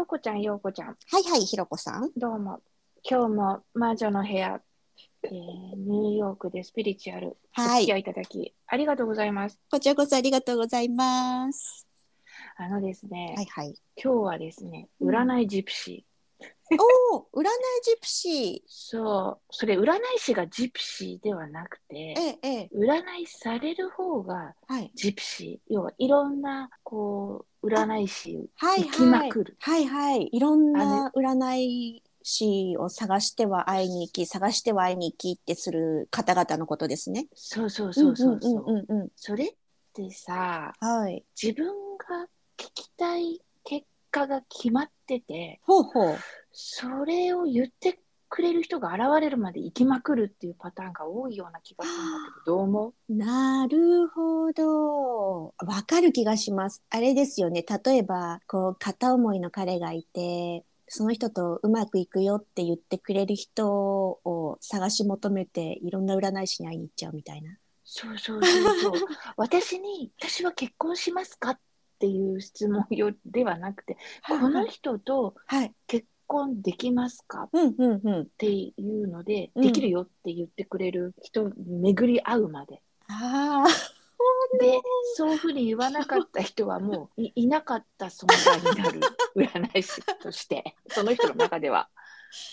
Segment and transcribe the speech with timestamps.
[0.00, 0.88] ようこちゃん、ようこちゃん。
[0.88, 2.10] はいはい、ひろこさん。
[2.16, 2.62] どうも。
[3.02, 4.58] 今日も魔女の部屋、
[5.24, 5.30] えー
[5.76, 9.60] ニューヨークでスピリチュアル、はいお付き合いいただき、ありがとうございます。
[9.70, 11.86] こちらこそありがとうございます。
[12.56, 13.74] あのですね、はいはい。
[14.02, 16.09] 今日はですね、うん占いジプシー。
[17.12, 17.46] おお、占い
[17.84, 21.94] ジプシそう、それ占い師がジプシーではなくー。
[21.94, 22.70] て、ええ、ええ。
[22.74, 24.90] 占いされる方がはい。
[24.94, 25.74] ジプシー。
[25.74, 29.56] 要はいろんな、こう、占い師はい行きまはいくる。
[29.60, 30.28] はいはい。
[30.32, 37.26] いろんな占い師を探しては会いに行き、探しては会いに行きってする方々のことですね。
[37.34, 38.64] そうそうそうそうそう。
[38.66, 39.08] うんうんうんうん。
[39.16, 39.54] それっ
[39.92, 41.24] てさ、はい。
[41.40, 41.66] 自分
[41.98, 46.16] が聞きたい結果が決まってて、ほうほう。
[46.52, 52.02] それを言ってくれる人が現れるまで行きまくるっていうパターンが多いような気がするんだ
[52.44, 53.14] けど、どう思う？
[53.14, 55.54] なるほど。
[55.66, 56.82] わかる気がします。
[56.90, 57.64] あれですよね。
[57.84, 67.56] 例えば、こう、片思いの彼がいて、その人とうまくいくよって言ってくれる人を探し求めて、いろんな占い師に会いに行っちゃうみたいな。
[67.84, 68.92] そうそうそうそう。
[69.36, 71.50] 私に、私は結婚しますか？
[71.50, 71.58] っ
[72.00, 75.74] ていう質問よではなくて、この人とはい。
[75.86, 77.42] 結婚できますか？
[77.44, 78.28] っうんうんうん。
[78.38, 82.80] ていうので、うんできるよって言ってくれる人に巡り合うまで。
[83.08, 83.68] ああ。
[84.60, 84.80] で、
[85.16, 89.00] そういうふうに言わなかった人はもういいなかった存在になる
[89.36, 91.88] 占い師として、 その人の中では。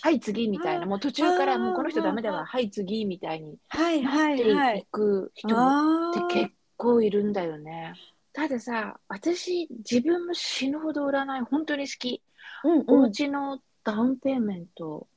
[0.01, 4.85] はい、次みたいな、もう途中からもうこの人ダメだわ、はい、次みたいにはいなはってい。
[4.91, 7.93] く人あって結構いるんだよね。
[8.33, 12.21] たださ、私、自分も死ぬほど占い本当に好き。
[12.63, 13.09] うんおうん。
[13.09, 15.07] 家のダウンペイメント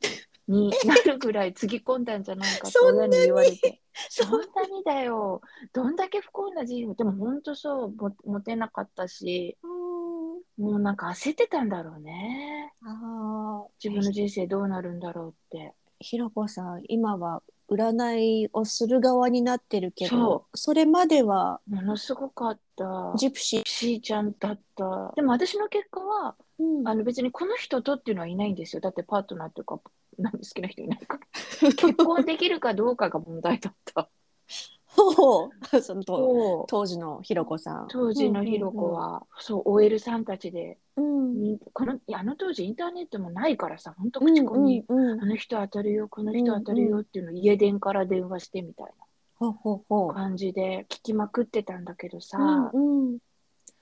[0.47, 3.17] になるぐらいつぎ込んだんじゃないかって そんなに？
[3.17, 3.83] 親に言われて。
[4.09, 5.41] そそんなにだよ。
[5.73, 9.59] どんだけ不幸な人生でも本当そう、もモテなかったし、
[10.57, 12.73] もうなんか焦ってたんだろうね。
[12.83, 13.69] ああ。
[13.83, 15.75] 自分の人生どうなるんだろうって。
[15.99, 23.13] ひろこさん、今は占いをする側になってるけどそ、それまではものすごかった。
[23.17, 23.63] ジプシー。
[23.69, 25.13] しーちゃんだった。
[25.15, 28.81] でも私の結果は、うんあの別にこの人とっていうのはいないんですよ。
[28.81, 29.81] だってパートナーというか、
[30.19, 31.71] なんで好きな人いないから。
[31.73, 34.09] 結婚できるかどうかが問題だった。
[34.93, 36.03] ほうその
[36.67, 37.87] 当時のひろこさん。
[37.89, 41.10] 当時のひろ子は、そう、OL さんたちで、うん。
[41.35, 48.87] にこのあの当時インターネットもないからさ、本当口コミ、うんうんうんあの人当たるよ、この人当たるよっていうのを家電から電話してみたい
[49.37, 52.39] ほうほうほな感じで聞きまくってたんだけどさ、
[52.73, 52.79] う。
[52.79, 53.19] うんうん。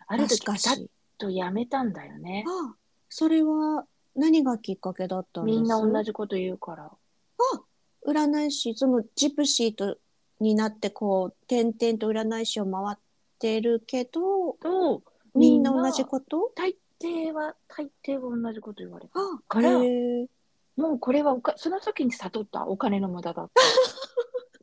[0.06, 0.91] ある時ピタッし。
[1.19, 2.44] とやめたんだよね。
[2.47, 2.75] あ、
[3.08, 5.56] それは何がきっかけだったんです？
[5.56, 6.91] みんな同じこと言うから。
[8.06, 9.98] 占い師、そのジプシーと
[10.41, 12.98] になってこう、点々と占い師を回っ
[13.41, 15.03] てるけど、と、
[15.34, 16.53] みんな同じこと？
[16.54, 19.20] 大抵は、大抵は同じこと言われた。
[19.20, 19.70] あ、から
[20.78, 23.62] もうこれはおかその時に悟ったお金の無駄だった。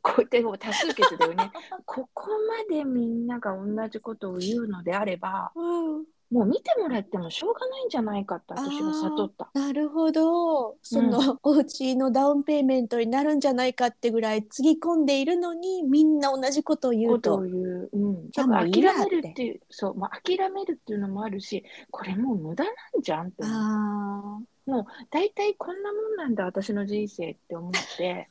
[0.14, 1.52] こうでも多数決だよね。
[1.84, 6.04] ここまでみんなが同じことを言うのであれば、うん。
[6.30, 9.48] もう見てもらってもしょうがないんじゃないかって私は悟った。
[9.54, 10.76] なるほど。
[10.82, 17.36] その、お家のダウンペイメントになるんじゃないかってぐらいつぎ込んでいるのに、みんな同じことを言うと。
[17.36, 17.90] ことを言う。
[17.92, 18.30] うん。
[18.32, 23.54] 諦めるっていう、そう、まあ、諦めるっていうのもあるし、これもう無駄なんじゃんって思う。
[23.54, 28.28] あもう大体こんなもんなんだ私の人生って思って、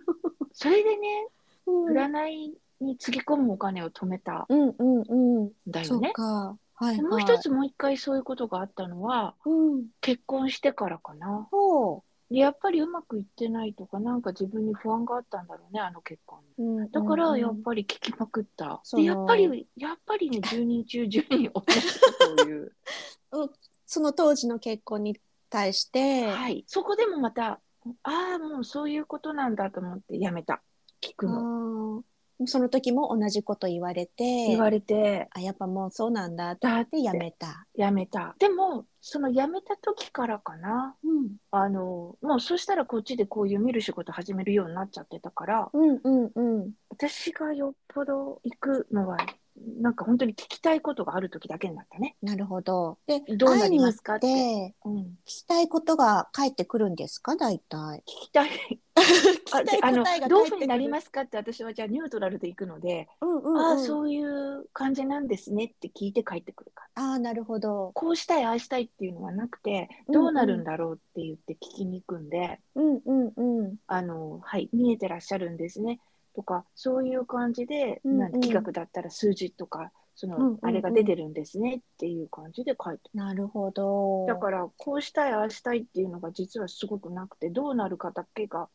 [0.52, 1.28] それでね、
[1.66, 1.70] あ。
[1.70, 5.44] うん占いにつぎ込むお金を止めたうんうんうん。
[5.46, 6.12] んだそうよね。
[6.12, 6.56] か。
[6.84, 6.96] はいはい。
[6.96, 9.86] でもう一つもう一回そういうことがあったのはうん。
[10.00, 11.48] 結婚してからかな。
[11.50, 16.64] ほでやっぱりうまくいってないとかなんか自分に不安があったんだろうねあの結婚に。
[16.64, 16.68] う。
[16.82, 17.62] うんだからやっり。
[17.62, 18.80] ぱり聞きまくった。
[18.96, 22.72] でやっぱりやっぱりね 10人中10人同とを言う。
[23.86, 25.20] その当時の結婚に
[25.50, 26.64] 対して、はい。
[26.66, 27.60] そこでもまた
[28.02, 30.62] ああもうそういうことなんだと思ってやめた。
[31.00, 32.04] 聞くあの。
[32.40, 37.66] ーその時も同じこと言われて、言われてあ、やっぱもうそうなんだってだってやめた。
[37.76, 38.34] やめた。
[38.38, 40.96] でもそのやめた時からかな。
[41.04, 41.36] うん。
[41.50, 46.72] あのもうそしたらこっちでこういう見る仕事始めるようになっちゃってたからうんうんうん。
[46.90, 49.18] 私がよっぽど行くのは
[49.56, 52.16] なんか本当に聞きたいことがある時だけになったね。
[52.22, 52.98] なるほど。
[53.06, 54.74] で、どうなりますかって。
[54.84, 57.36] うん、聞聞きたいことが返ってくるんですか？
[57.36, 58.02] 大体。
[58.06, 58.50] きたい。
[58.96, 67.10] 聞あであの答えがどういうふうになりますかって私はじゃあニュートラルで行くので、うんうんうん、ああそういう感じなんですねって聞いて帰ってくるから。
[67.10, 67.90] ああ、なるほど。
[67.94, 73.76] こうしたいああしたいっていうのはなくてどうなるんだろうって言って聞きに行くんで、うんうんうん。
[73.86, 76.00] あのはい見えてらっしゃるんですね。
[76.34, 84.26] とかそういう感じで、うんうんなん企画だったら数字とかその、うんうんうんあれが出てるんですねっていう感じで書いてなるほど。
[84.26, 88.68] だからこうしたいああしたいっていうのが実はすごくなくてどうなるかだけが。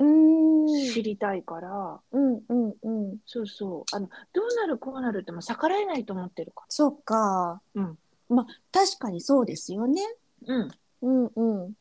[0.93, 3.17] 知りたいから、うんうんうん。
[3.25, 7.61] そうそうあのどうなるこうなるってもう逆らえないと思ってるかそっか。
[7.73, 7.97] うん。
[8.29, 10.01] まあ確かにそうですよね。
[10.45, 10.71] ら、うん、
[11.01, 11.75] うんうん。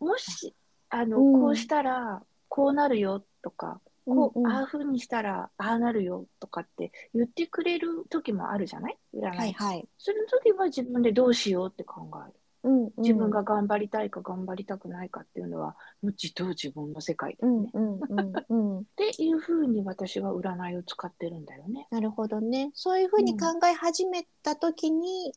[0.00, 0.54] もし
[0.90, 4.46] あの、うんこうしたらこうなるよとかこう、うん。
[4.46, 8.98] うんああいうふうにしたらああなるよとかって言ってくれる時もあるじゃない？
[9.14, 9.88] 占い、はいはい。
[9.98, 12.34] それの時は自分でどうしようって考える。
[12.64, 18.00] うんうん、自分が頑張りたいか頑張りたくないかっていうのはもう自動自分の世界だうよね、んうん
[18.48, 18.78] うんうん。
[18.80, 21.88] っていうふうに私は占いを使ってるんだよね。
[21.90, 22.70] なるほどね。
[22.74, 25.32] そういうふうに考え始めた時に、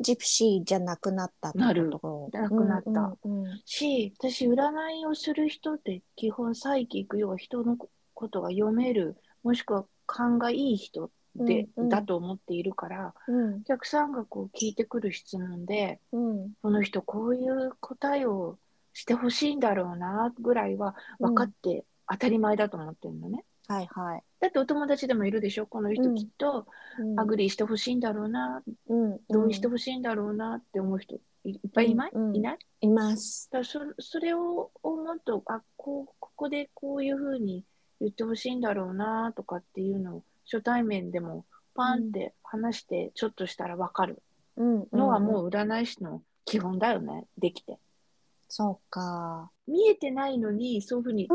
[0.00, 1.90] ジプシーじゃなくなったなる。
[2.32, 3.18] なくなった。
[3.24, 4.70] うんうんし私占
[5.02, 7.76] いをする人って基本サイキック要は人の
[8.20, 11.88] ことが読めるもしくは勘がいい人で、うんうん。
[11.88, 13.54] だと思っているからうん。
[13.56, 16.52] お客さんがこう聞いてくる質問でうん。
[16.62, 18.58] この人こういう答えを
[18.92, 23.44] してほしいんだろうなぐらいは分かって当たり前だと思ってるのね。
[23.68, 24.22] はいはい。
[24.40, 25.66] だってお友達でもいるでしょ？
[25.66, 26.66] この人きっと
[26.98, 27.20] うん。
[27.20, 29.20] agree してほしいんだろうな、うん。
[29.28, 32.28] 同意してほしいんだろうなって思う人いいっぱいいない、うん。
[32.30, 32.36] うん。
[32.36, 32.58] いない？
[32.80, 33.48] います。
[33.52, 37.64] だそそれを思うとあこうここでこういうふうに
[38.00, 41.44] 言ってほしいんだろうなとかっていうのを初対面でも
[41.74, 44.22] パンって話してちょっとしたら分かる
[44.56, 47.78] うんのはもう占い師の基本だよねできて
[48.52, 49.50] そうか。
[49.68, 51.28] 見えてないのにそういうふうに。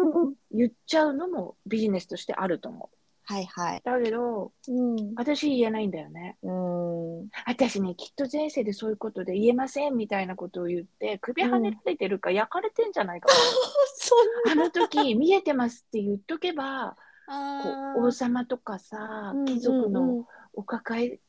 [0.52, 2.95] 言っちゃうのもビジネスとしてあると思う
[3.28, 3.82] はいはい。
[3.84, 5.14] だけどうん。
[5.16, 7.28] 私言えないんだよねうん。
[7.46, 13.34] 私ねきっと前世でそういうことで言えませんみたいなことを言って首跳ねられてるか焼かれてんじゃないかな、
[13.96, 16.96] そんあの時見えてますって言っとけば
[17.28, 17.96] こな。
[17.98, 21.20] う王様とかさ貴族のお抱え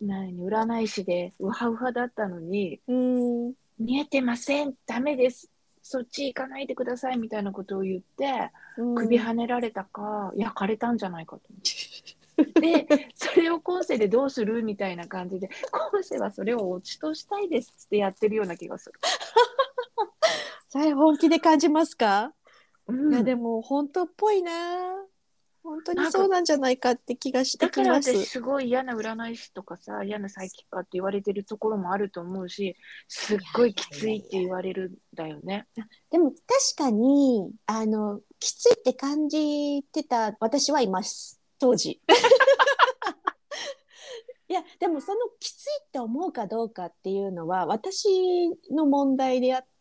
[0.00, 3.46] 何占い師でウハウハだったのにうん。
[3.46, 3.54] うん。
[3.78, 5.51] 見えてませんダメです
[5.82, 12.22] そっち行かないでくださいみたいなことを言ってうん首跳ねられたか焼かれたんじゃないかと思って。
[12.60, 15.50] でそれを今世でどうするみたいな感じで
[15.92, 18.98] 今世はそれを落ちとしたいですってやってるような気がする。
[20.70, 22.32] それ本気で感じますか、
[22.86, 25.01] うんいやでも本当っぽいな
[25.62, 32.76] 本当にそうなんじゃないかって気がしてだからきます私すごい嫌な占い師とかさ嫌なサイキックって言われてるところもあると思うし
[33.06, 35.66] すっごいきついって言われるんだよね。
[36.10, 36.40] でも確
[36.76, 41.40] かにあのきついって感じてた私はいます。
[41.58, 42.00] 当時。
[44.48, 49.71] いやでもそのきついって思うかどうかっていうのは私の問題であって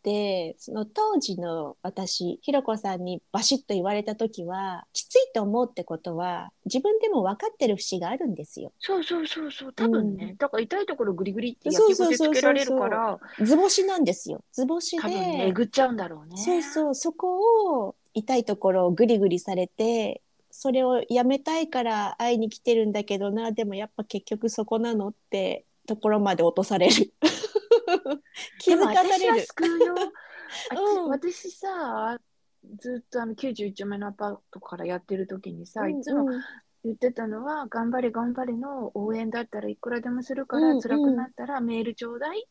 [0.57, 8.71] その当時の私ひろこさんにバシッと言われた時はきついと思うってことは自分でも分かってる節があるんですよ。
[8.79, 9.73] そうそうそうそう。
[9.73, 10.37] 多分ね、うん。
[10.37, 12.33] だから痛いところグリグリって焼きそうそうそうそう。
[12.33, 13.19] でつけられるから。
[13.43, 14.43] 図星なんですよ。
[14.51, 15.01] 図星で。
[15.03, 16.37] 多分ねえぐっちゃうんだろうね。
[16.37, 27.13] そうそう、そこを痛いところをグリグリされて、それをやめたいから会いに来てるんだけどな、でもやっぱ結局そこなのってところまで落とされる。
[28.59, 29.41] 気づかされる。
[29.41, 32.19] 救う ん私さ
[32.79, 36.41] ずっとあの91丁目のアパートからやってる時にさ、いつもうん
[36.83, 42.47] 言ってたのは「頑張れ頑張れ」の応援だったらいくらでもするから、うんうん辛くなったらメールちょうだい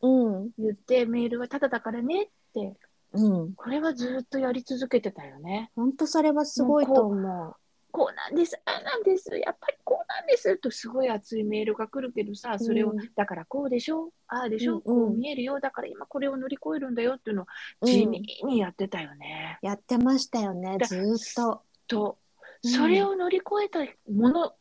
[0.00, 2.76] うん、言ってメールはタダだからねって
[3.12, 3.54] うん。
[3.54, 5.70] これはずっとやり続けてたよね。
[5.74, 7.56] 本当それはすごいと思う。
[7.90, 17.46] こうなんですああなんですやっぱりこうなんですとすごい熱いメールが来るけどさそれを、うんだからこうでしょああでしょ、うんこうんう見えるよだから今これを乗り越えるんだよっていうのを
[17.82, 19.58] うん地味にやってたよね。
[19.62, 21.62] やってましたよね、だずーっと。
[21.86, 22.18] と
[22.62, 23.80] うんそれを乗り越えた
[24.10, 24.52] もの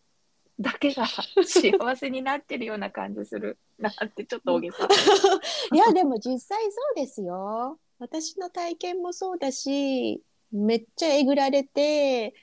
[0.60, 1.06] だけが
[1.44, 4.88] 幸せになってるような感じするなってちょっと大げさ。
[5.74, 7.80] いや、でも実際そうですよ。
[8.00, 12.34] 私の体験もそうだし、めっちゃえぐられて、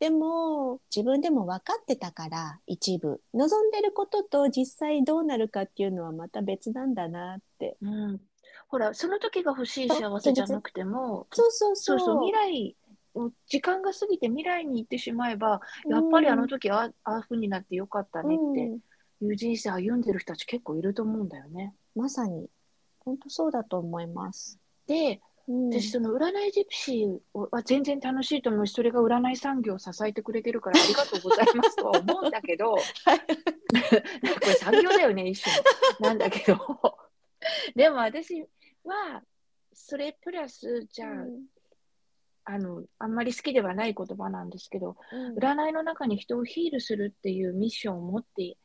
[0.00, 3.20] でも自分でも分かってたから、一部。
[3.32, 7.76] 望んでることと実際どうなるかっていうのはまた別なんだなって。
[7.80, 8.20] うん、
[8.68, 11.82] ほらその時が欲しい幸せじゃなくてもそうそうそ。
[11.82, 12.76] そううそう未来
[13.46, 18.78] 時間が過ぎて未来に行ってしまえばやっぱりあの時あああいう風になってよかったねってうん
[19.22, 21.74] いう人生歩んでる人たち結構いると思うんだよね。
[21.94, 22.48] まさに。
[22.98, 24.58] 本当そうだと思います。
[24.86, 27.18] でうん、私その占いジプシー
[27.50, 35.56] は全然楽しいと思うしそれが占い産業を支えてくれてるからありがとうございますとは思うんだけど なんかこれ産業だよね一緒に
[36.00, 36.58] なんだけど
[37.74, 38.40] でも私
[38.84, 39.22] は
[39.74, 41.46] それプラスじゃあ、うん。
[42.46, 45.38] あのあんまり好きではない言葉なんですけど、うん。
[45.38, 48.56] 占いの中に人をヒールするっていうミッションを持って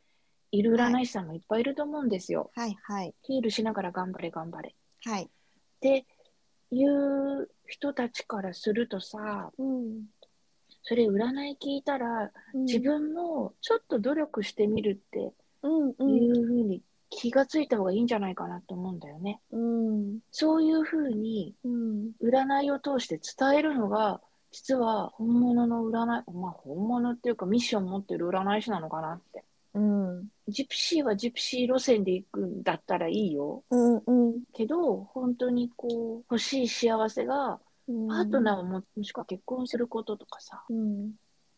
[0.51, 2.51] いる占い師さんもいっぱいいると思うんですよ。
[2.55, 2.77] はい。
[2.83, 3.15] はい。
[3.23, 4.75] ヒールしながら頑張れ頑張れ。
[5.05, 5.23] はい。
[5.23, 5.27] っ
[5.79, 6.05] て
[6.71, 10.05] いう人たちからするとさ、うん
[10.83, 19.41] それ占い聞いたら自分もちょっと努力してみるってうんういうんふうに気がついた方がいいんじゃないかなと思うんだよね。
[19.51, 20.19] うん。
[20.31, 22.11] そういうふうにうん。
[22.23, 24.21] 占いを通して伝えるのが
[24.51, 29.43] 実は本物の占い、まあ本物っていうかミッション持ってる占い師なのかなって。
[29.73, 33.63] うんジプシーはジプシー路線で行くんだったらいいよ。
[33.69, 34.43] うんうん。
[34.53, 38.07] けど、本当にこう、欲しい幸せが、うん。
[38.07, 41.13] パートナーを持つ、もしくは結婚することとかさ、うん。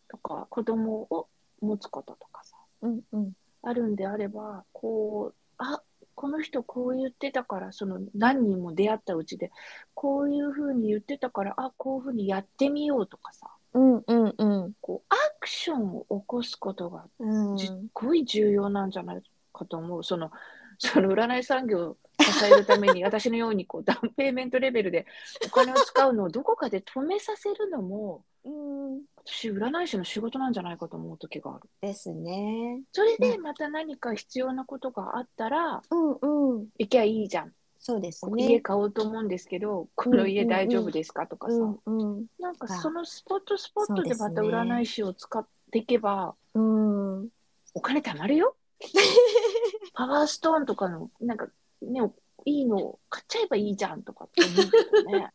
[0.08, 1.28] とか、子供を
[1.62, 3.34] 持つこととかさ、うんうん。
[3.64, 5.82] あるんであれば、こう、あ、
[6.16, 9.52] この人こう言ってたから、その何人も出会ったうちで、
[9.94, 19.24] こういうふうに言ってたから、あ、こういうふうにやってみようとかさ、うんうんうんこう、アクションを起こすことがうんすっごい重要なんじゃない
[19.54, 20.04] かと思う。
[20.04, 20.32] その、
[20.78, 25.06] その占い産業を支えるために、 私のようにこうダウンペイメントレベルで
[25.46, 31.70] お金を使うのをどこかで止めさせるのも、うん私、占い師の仕事なんじゃないかと思う時がある。
[31.82, 32.82] ですね。
[32.92, 37.54] それでまた何か必要なことがあったら、うんうん行きゃいいじゃん。
[37.84, 38.62] そうです家ね。
[38.62, 47.30] 買おうと思うんですけど、この家大丈夫ですかとかさ、うんうんなんかそのスポットスポットでまた占い師を使っていけば、うん
[47.74, 48.56] お金貯まるよ。
[49.94, 51.48] パワーストーンとかの、なんか
[51.82, 52.02] ね、
[52.46, 55.32] いいの買っちゃえばいいじゃんとかって思うけどね。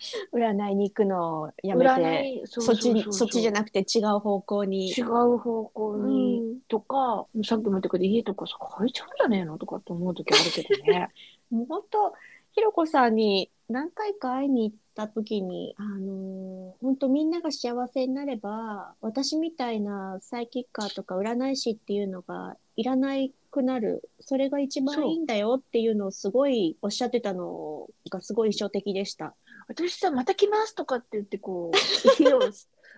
[0.32, 4.90] 占いに行くのをやめ占て、い、そそっちにそっちじゃななくて違う方向に。
[4.90, 11.08] 違う方向に、うんとか、さっきも言ったけど、家とかさ、買えちゃうんじゃねえのとかって思う時あるけどね。
[11.68, 12.12] 本当
[12.52, 24.08] ひろこさんに何回か会いに行った時に、あのー本当みんなが幸せになれば、私みたいなサイキッカーとか占い師っていうのがいらないくなる。
[24.20, 29.34] それが一番いいんだよっていうのをすごいおっしゃってたのがすごい印象的でした。
[29.70, 31.76] 私さ、また来ますとかって言って、こう、
[32.20, 32.40] 家を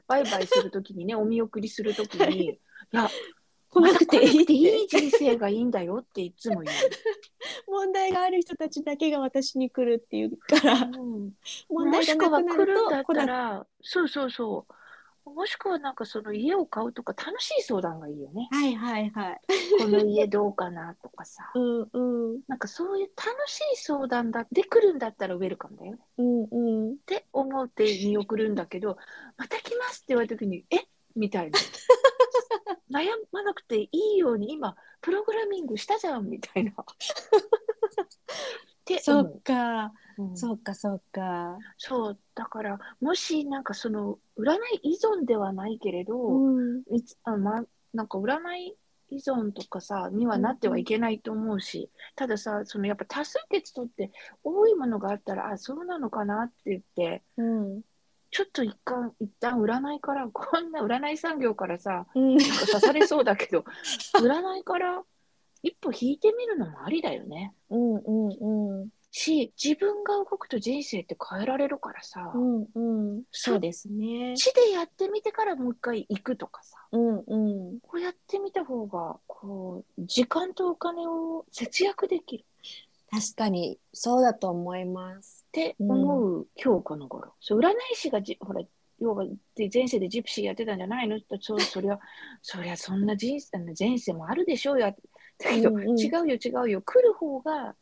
[0.07, 2.59] バイバイするときにね、お見送りするときに、い。
[2.93, 3.11] や、
[3.69, 6.73] 来なくていいいい人生がいいんだよっていつも言
[7.69, 11.03] 問題がある人たちだけが私に来るっていうから、う。
[11.03, 11.33] うん。
[11.69, 14.75] 問題がなくなる来るんだっと来そうそうそう。
[15.25, 18.49] もしくはなんかその家を買うとか楽しい相談がいいよね。
[18.51, 19.41] はいはいはい。
[19.79, 21.51] この家どうかなとかさ。
[21.55, 25.99] うんうんなんかそういう楽しい相談だで来るんだったらウェルカムだよね。
[26.19, 26.93] うんうん。
[26.93, 28.97] って思って見送るんだけど、
[29.37, 30.87] また来ますって言われた時に、え？
[31.15, 31.59] みたいな。
[32.91, 36.73] 悩まなくていいように今、プログラミングしたじゃんみたいな。
[36.83, 36.85] っ
[38.85, 40.23] てそ思っか、う。
[40.23, 41.59] うんそっかそっか。
[41.79, 48.77] そう、だから、もしなんかその、占い依存ではないけれど、うんいつあま、なんか占い
[49.11, 54.11] 依存とかさ、にはなってはいけないと思うし、たださ、そのやっぱ多数決取って
[54.43, 57.83] 多いものがあったら、あ、そうなのかなって言って、うん
[58.35, 63.65] ちょっと一旦、一旦占いから、 こんな占い産業からさ、うんなんか刺されそうだけど、
[64.17, 65.05] 占いから
[65.63, 67.55] 一歩引いてみるのもありだよね。
[67.69, 74.35] うんうんうんし、自分が動くと人生って変えられるからさ、うんうんそうですね。
[74.37, 82.45] 地でやってみてからもう一回行くとかさ、うんうんこうやってみた方が、こう、時間とお金を節約できる
[83.11, 85.45] 確かにそうだと思います。
[85.49, 87.35] って思う今日この頃。
[87.41, 88.63] そう占い師がじ、ほら、
[88.99, 91.99] 要はで前世でジプシーやってたんじゃないのってそうそりゃ、
[92.41, 94.87] そりゃそんな人生前世もあるでしょうよ。
[94.87, 96.81] だけど、うんうん違うよ違うよ。
[96.81, 97.77] 来る方が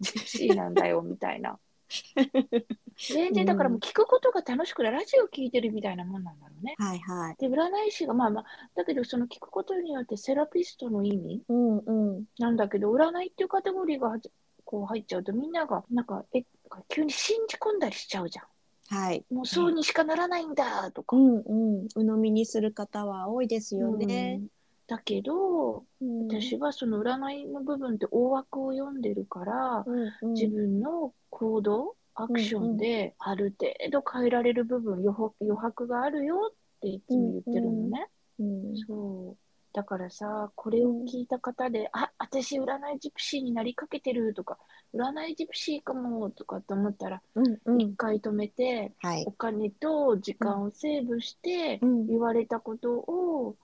[0.00, 1.58] ジプシーなんだよみたいな。
[2.98, 6.74] 全然だからもう聞くことが楽しくてラジオ聞いてるみたいなもんなんだろうね。
[6.78, 7.36] はいはい。
[7.38, 8.44] で、占い師がまあまあ、
[8.74, 14.18] だけどその聞くことによってセラピストの意味うんうんなんだけど、占いっていうカテゴリーが
[14.64, 16.42] こう入っちゃうとみんながなんか、え、
[16.88, 18.42] 急に信じ込んだりしちゃうじゃ
[18.88, 19.24] はい。
[19.30, 19.34] ん。
[19.34, 21.16] もうそうにしかならないんだとか。
[21.16, 24.44] うんうん鵜呑みにする方は多いですよねう。
[24.44, 24.48] ん
[24.86, 26.28] だけど、うん。
[26.28, 30.32] 私はその占いの部分って大枠を読んでるから、うんうん。
[30.34, 38.06] 自分の行動、アクションである程度変えられる部分、余白余白があるよっていつも言ってるのね。
[38.38, 39.36] うんそう。
[39.72, 42.64] だからさ、これを聞いた方で、あ、私占
[42.96, 44.56] いジプシーになりかけてるとか、
[44.94, 47.82] 占いジプシーかもとかって思ったら、うんうん。
[47.82, 49.24] 一回止めて、はい。
[49.26, 49.32] お。
[49.32, 52.06] 金と時間をセーブして、うん。
[52.06, 53.56] 言われたことを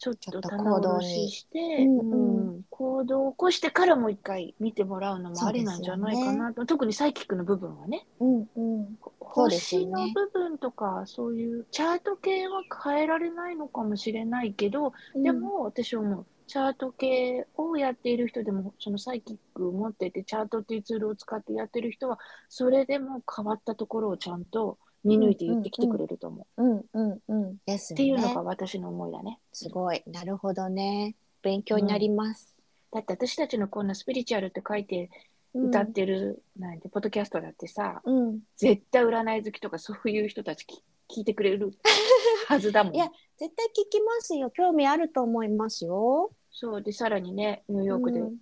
[0.00, 1.28] ちょっとと棚行動卸に。
[1.30, 2.54] しして、うんうん。
[2.56, 2.62] うん。
[2.70, 8.06] 行動を起こしてからもう一回見てもらうのもありなんじゃないかなと、特にサイキックの部分はね。
[8.20, 8.84] うんうん。
[8.84, 8.96] ね。
[9.18, 14.92] 星の部分とかそういうチャート系は変えられないのかもしれないけど、
[15.22, 26.62] でも私はもうチャート系をやっている人でもそのサイキックを持っててチャートっていうツールを使ってやってる人はそれでも変わったところをちゃんと見抜いて言ってきてくれると思う。
[26.62, 27.56] うんうんうん。
[27.66, 27.94] です。
[27.94, 29.38] っていうのが私の思いだね。
[29.52, 30.02] すごい。
[30.06, 31.16] なるほどね。
[31.42, 32.58] 勉強になります。
[32.92, 35.10] だって私たちのこんなスピリチュアルって書いて
[35.54, 38.40] 歌ってる、なんてポッドキャストだってさうん。
[38.56, 41.72] 絶対占い好きとかそういう人たちき聞いてくれる
[42.46, 42.94] はずだもん。
[42.94, 44.50] いや絶対聞きますよ。
[44.50, 46.30] 興味あると思いますよ。
[46.52, 48.36] そうでさらにねニューヨークでうん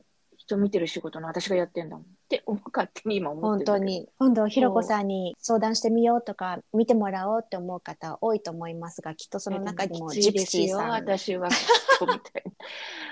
[0.48, 2.04] 人見てる仕事の私がやってんだもん。
[2.04, 3.80] って思勝手に今思っ本てるんだけ。
[3.80, 4.08] ど当に。
[4.18, 10.88] 今度、ひろこさんに相談してみようとか、見てもらおうって思う方多いと思いますが、きっとその中にもきつジプシーさん。
[10.90, 12.52] 私はみたいな。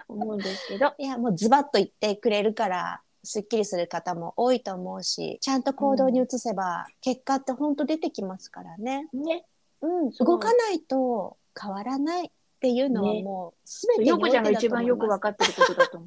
[0.09, 0.95] 思うんですけど。
[0.99, 9.09] いや、もうズバッと言ってくれるから、すっきりする方も多いと思うし、ちゃんと行動に移せば、結果って本当出てきますからね。
[9.12, 9.45] ね。
[9.83, 10.26] うん、そう。
[10.26, 13.23] 動かないと変わらないっていうのはね。
[13.23, 15.21] もう全てによこちゃんがおいてだと一番よ思います。
[15.21, 16.07] く分かってることだと思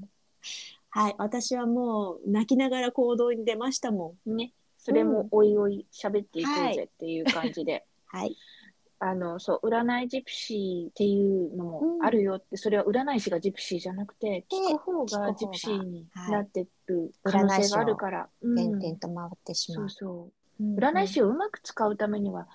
[0.91, 4.31] はい、私はもう泣きながら行動に出ましたもん。
[4.31, 4.53] うね。
[4.77, 8.35] それもおいおい喋っていこうはいぜっていう感じで、 はい。
[9.01, 18.55] あのそう占いジプシーっていうのもあるよって、それは占い師がジプシーじゃなくて聞く方がジプシーになってる可能性があるから、うん。
[18.55, 19.75] 点々と回ってしま。
[19.75, 20.23] そううそう。
[20.23, 20.39] うん
[20.75, 22.49] 占い師をうまく使うためには、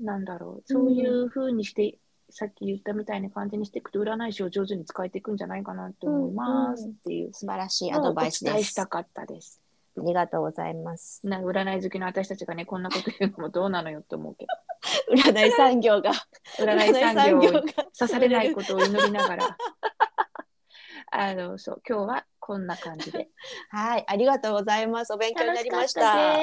[0.00, 1.98] なんだろう、そういう風にして、
[2.30, 8.52] さっき言ったみたいな感じにしていくと、占い師を上手に使えていくんじゃないかなと思いますっていう素晴らしいアドバイスです。
[8.52, 9.60] 伝えしたかったです。
[9.98, 11.26] ありがとうございます。
[11.26, 14.46] な占い好きの私たちがね、こんなこと言うのもどうなのよって思うけ
[15.10, 16.12] 占い産業が。
[16.58, 17.62] ど、 占い産業をが
[17.98, 19.56] 刺されないことを祈りながら、
[21.10, 23.28] あの、そう、今日はこんな感じで。
[23.70, 25.12] はい、ありがとうございます。
[25.12, 26.00] お勉強になりました。
[26.00, 26.38] た。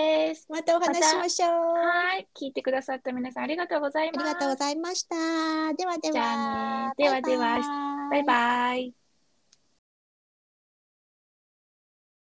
[0.49, 1.49] またお話ししましょう。
[1.75, 4.25] はい、聞いてくださった皆さんありがとうございます。
[4.25, 5.15] ありがとうございました。
[5.75, 6.93] ではでじゃは。
[6.97, 7.59] ではでは
[8.11, 9.02] バイバイ。